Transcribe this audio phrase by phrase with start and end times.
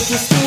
[0.00, 0.37] If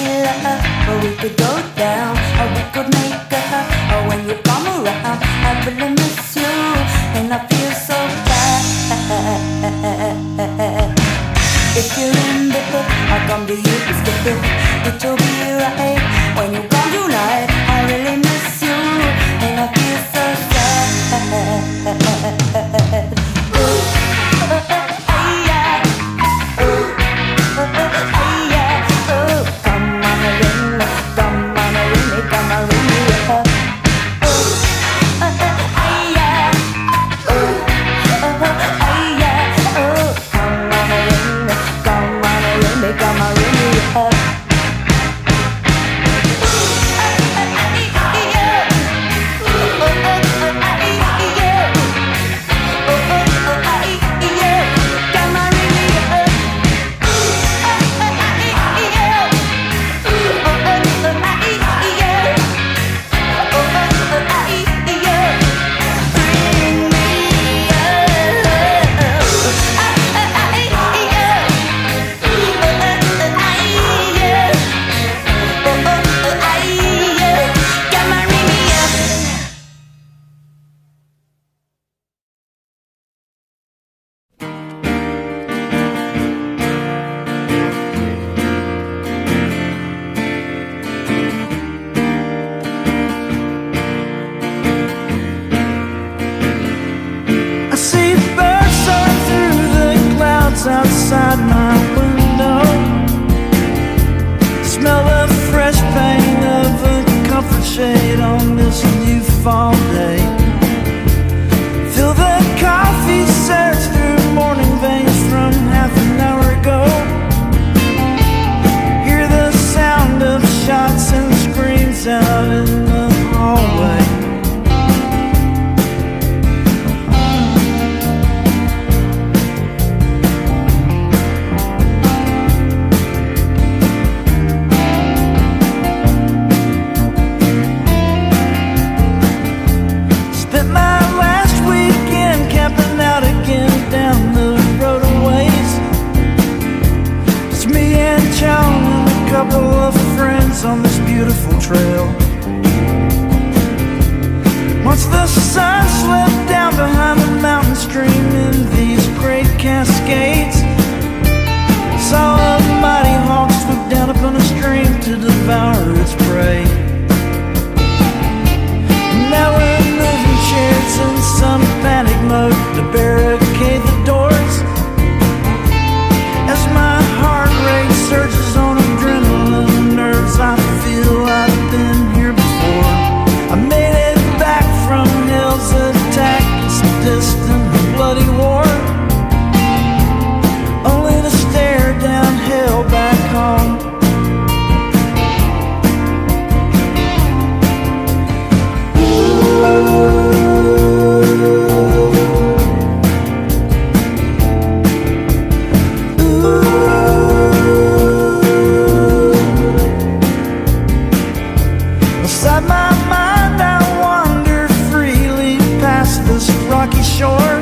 [212.32, 217.56] Inside my mind I wander freely past this rocky shore.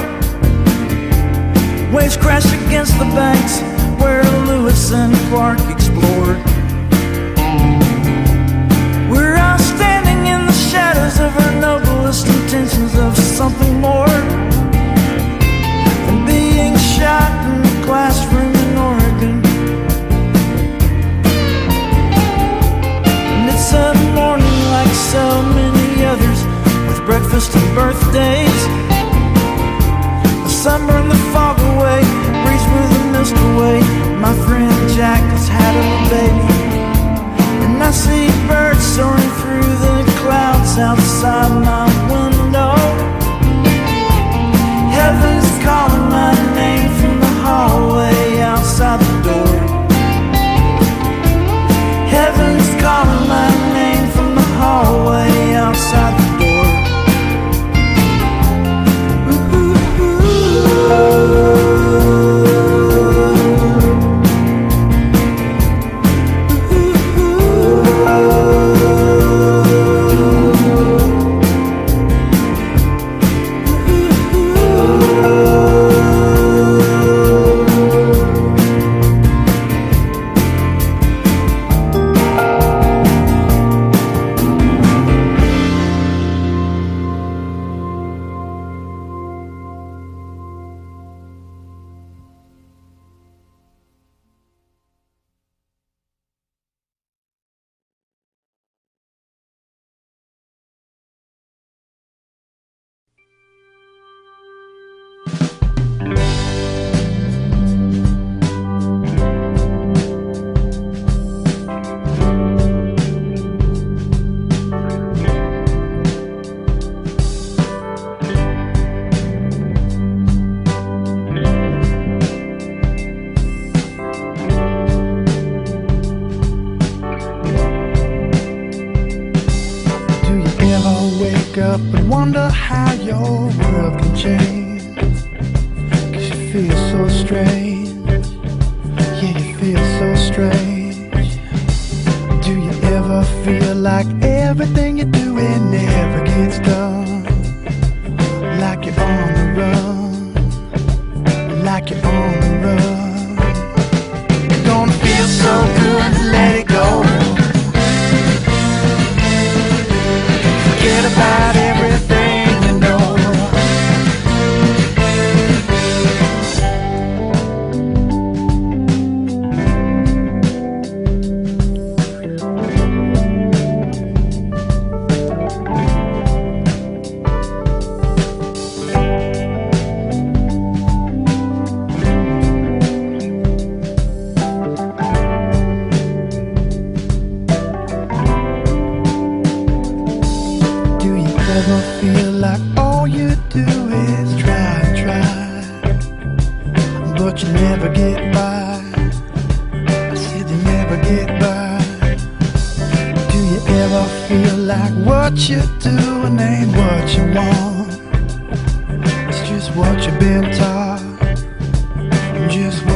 [1.91, 3.61] Waves crash against the banks
[3.99, 6.37] where Lewis and Clark explored
[9.11, 14.38] We're all standing in the shadows of our noblest intentions of something more.
[27.17, 28.61] Distant birthdays.
[30.43, 32.01] The sunburn the fog away,
[32.43, 33.79] breeze blew the mist away.
[34.19, 36.59] My friend Jack has had a baby.
[37.65, 42.75] And I see birds soaring through the clouds outside my window.
[44.93, 46.58] Heaven's calling my name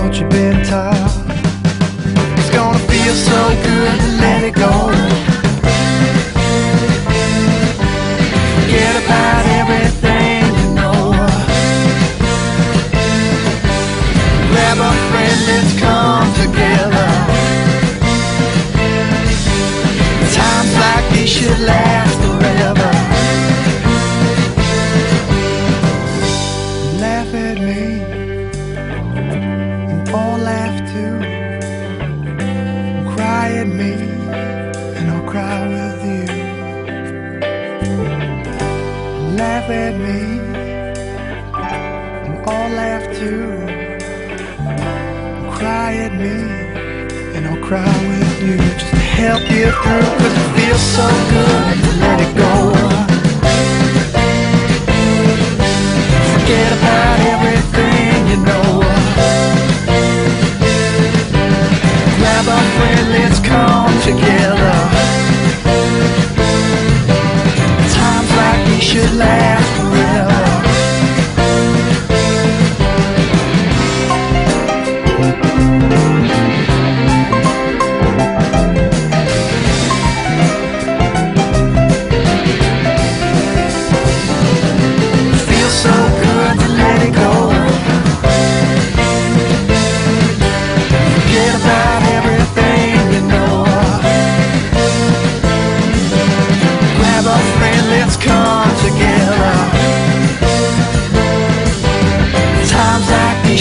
[0.04, 1.12] what you've been taught.
[2.38, 4.74] It's gonna feel so good to let it go.
[8.56, 11.14] Forget about everything you know.
[14.52, 17.10] Grab a friend, let's come together.
[20.36, 22.13] Times like these should last
[47.74, 52.18] cry with you just to help you through cause it feels so good to let
[52.26, 52.54] it go.
[56.34, 58.70] Forget about everything you know.
[62.20, 64.76] Grab a friend let's come together.
[67.98, 70.43] Times like these should last forever.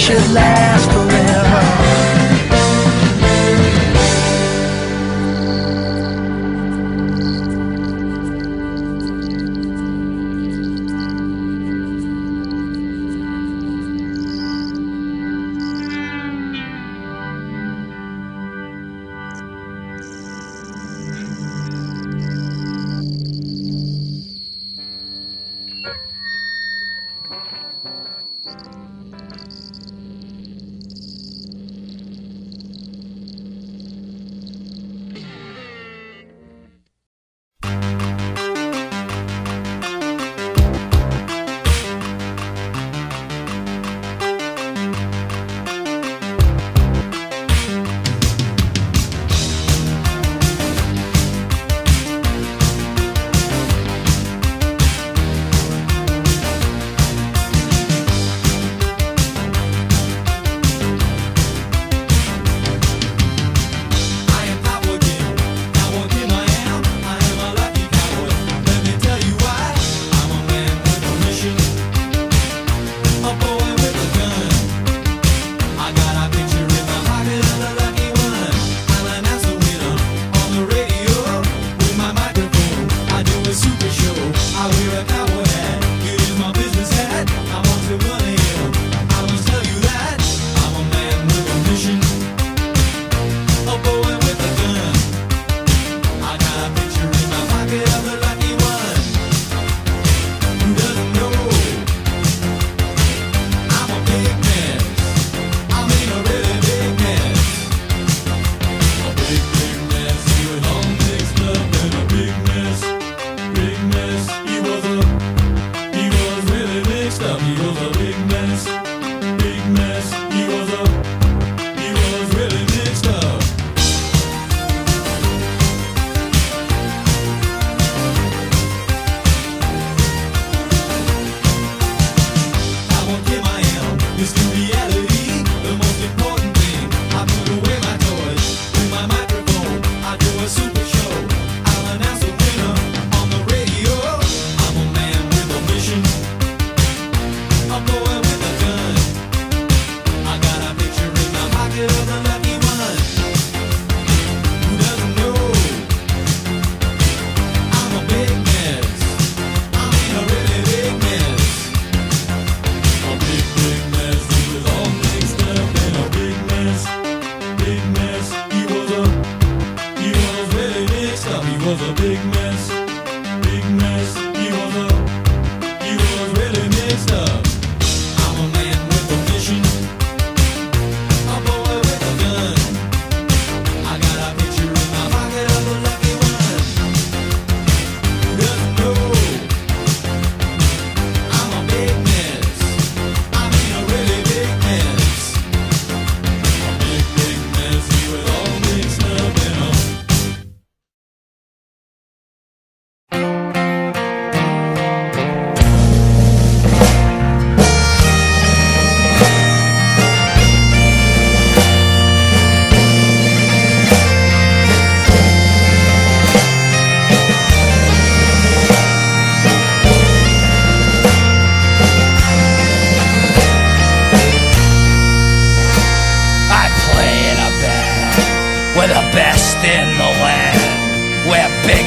[0.02, 1.01] should last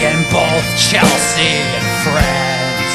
[0.05, 2.93] in both Chelsea and France.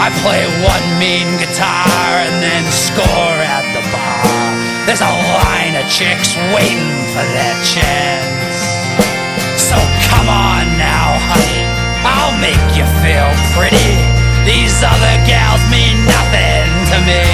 [0.00, 4.24] I play one mean guitar and then score at the bar.
[4.88, 8.56] There's a line of chicks waiting for their chance.
[9.60, 9.76] So
[10.08, 11.62] come on now, honey,
[12.00, 13.92] I'll make you feel pretty.
[14.48, 17.24] These other gals mean nothing to me.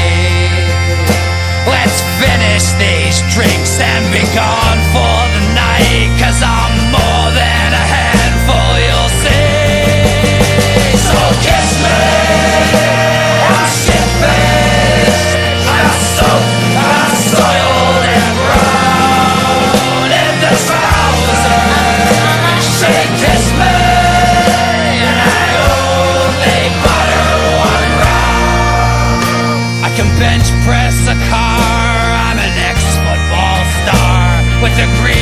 [1.71, 7.62] Let's finish these drinks and be gone for the night, cause I'm more than
[34.77, 35.22] degree.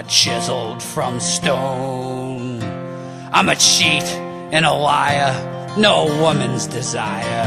[0.00, 2.62] not chiseled from stone.
[3.32, 4.04] I'm a cheat
[4.50, 5.34] and a liar,
[5.76, 7.44] no woman's desire.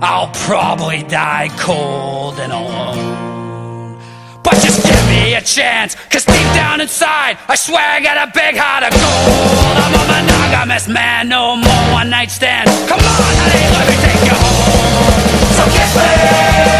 [0.00, 4.00] I'll probably die cold and alone.
[4.42, 8.32] But just give me a chance, cause deep down inside, I swear I got a
[8.32, 9.76] big heart of gold.
[9.84, 12.70] I'm a monogamous man, no more one night stands.
[12.88, 15.52] Come on, honey, let me take you home.
[15.52, 16.79] So kiss me.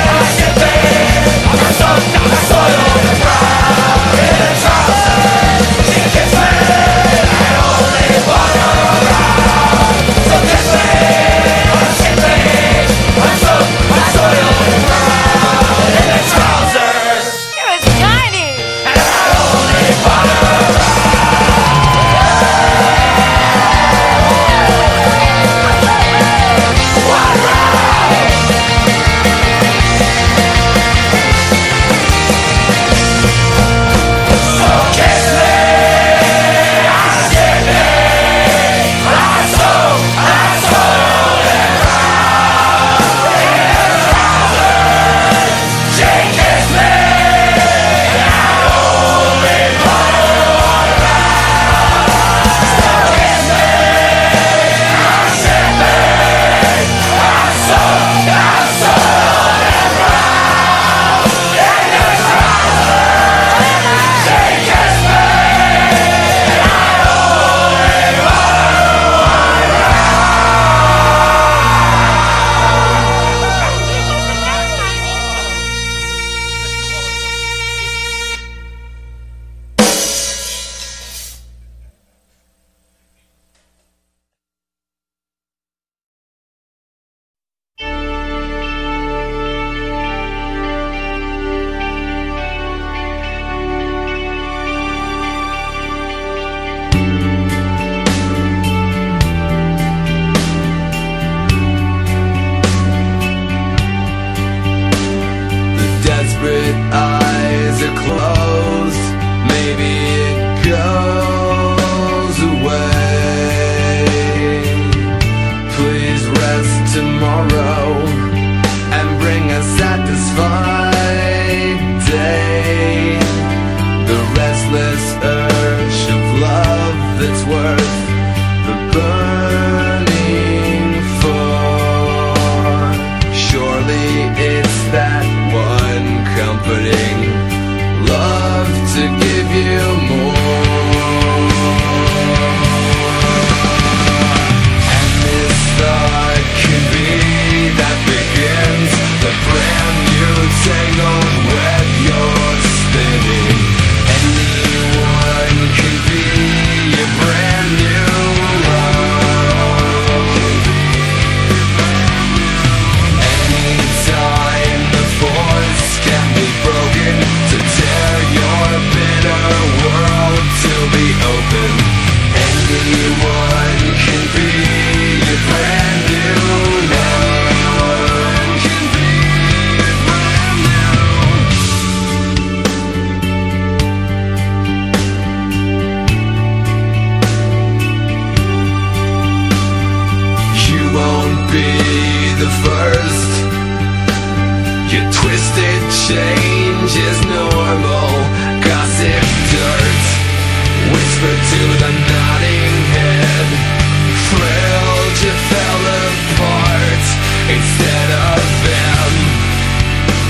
[207.57, 209.11] instead of them.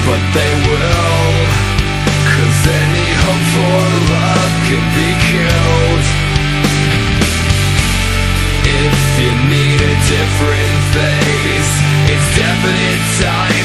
[0.07, 1.31] But they will
[2.33, 3.81] Cause any hope for
[4.13, 6.07] love can be killed.
[8.65, 11.73] If you need a different face
[12.13, 13.60] It's definite time.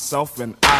[0.00, 0.79] myself and I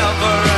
[0.00, 0.49] forever.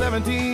[0.00, 0.49] 17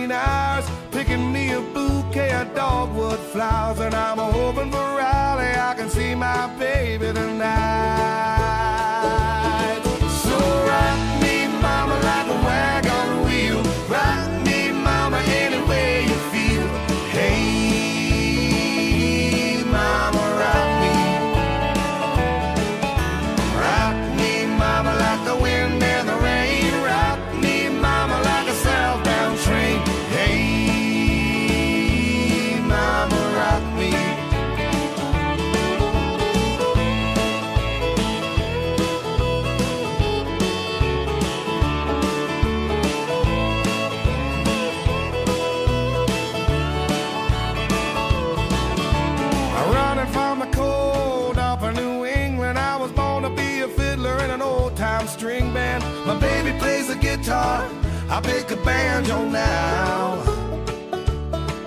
[58.17, 60.23] I pick a banjo now.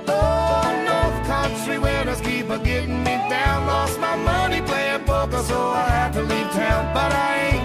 [0.09, 3.69] Oh, North Country winners keep a getting me down.
[3.69, 7.60] Lost my money playing poker, so I had to leave town, but I ain't.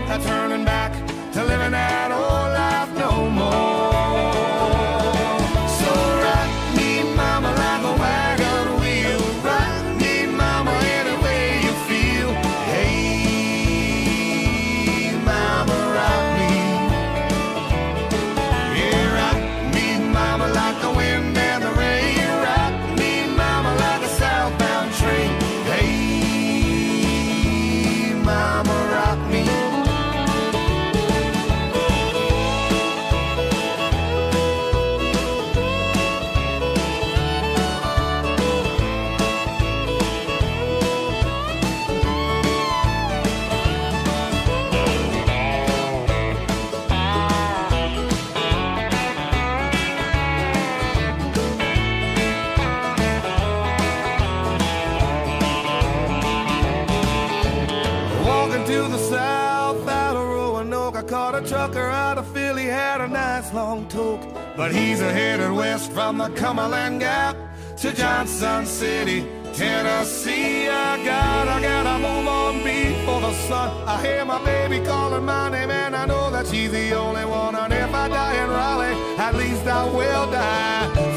[64.55, 67.35] But he's headed west from the Cumberland Gap
[67.77, 70.69] to Johnson City, Tennessee.
[70.69, 73.69] I gotta, gotta move on before the sun.
[73.85, 77.53] I hear my baby calling my name, and I know that she's the only one.
[77.53, 81.14] And if I die in Raleigh, at least I will die.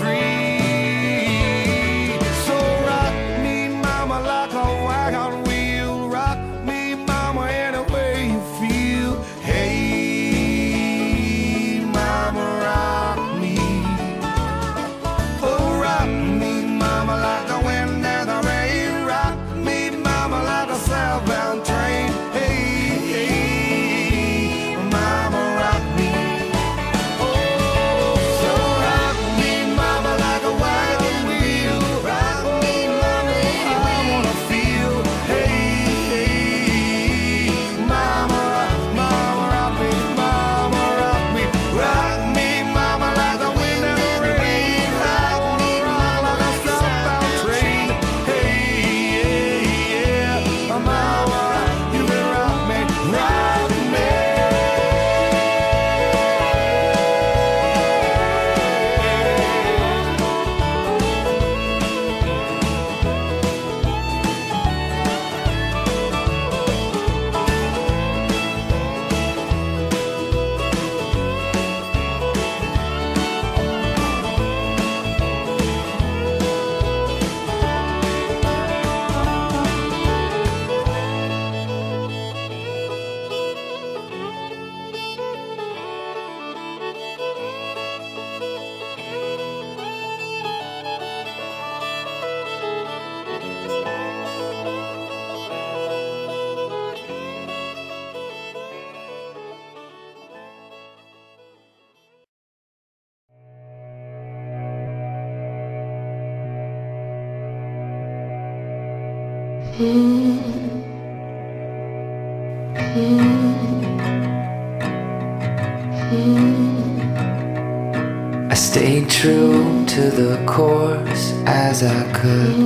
[119.99, 122.57] to the chorus as I could.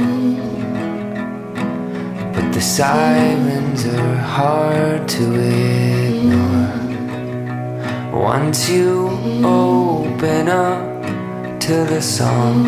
[2.34, 5.24] But the sirens are hard to
[6.04, 6.68] ignore.
[8.12, 9.08] Once you
[9.42, 10.82] open up
[11.60, 12.58] to the song,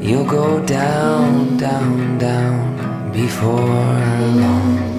[0.00, 4.00] you'll go down, down, down before
[4.40, 4.89] long.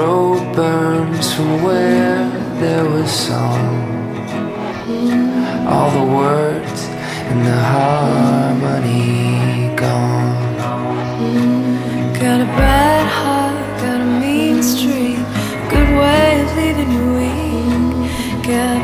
[0.00, 2.24] road burns from where
[2.60, 3.68] there was song.
[5.72, 6.80] All the words
[7.30, 9.04] and the harmony
[9.76, 10.56] gone.
[12.22, 15.20] Got a bad heart, got a mean streak.
[15.74, 18.44] Good way of leaving you weak.
[18.52, 18.79] Got